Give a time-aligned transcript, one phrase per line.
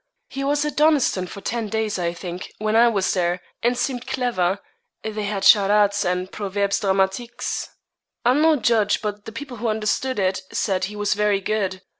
[0.29, 4.07] 'He was at Donnyston for ten days, I think, when I was there, and seemed
[4.07, 4.57] clever.
[5.03, 7.69] They had charades and proverbes dramatiques.
[8.25, 11.81] I'm no judge, but the people who understood it, said he was very good.'